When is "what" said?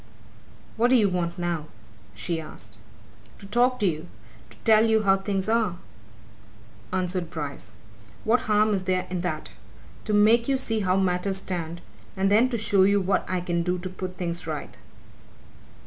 0.77-0.89, 8.23-8.41, 12.99-13.29